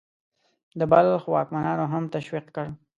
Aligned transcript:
د 0.79 0.81
بلخ 0.91 1.23
واکمنانو 1.35 1.85
هم 1.93 2.03
تشویق 2.15 2.45
کړ. 2.55 2.67